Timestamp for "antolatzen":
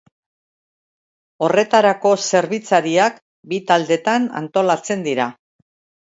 4.41-5.05